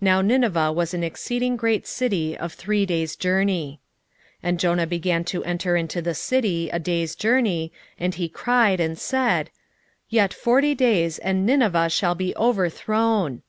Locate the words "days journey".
2.86-3.80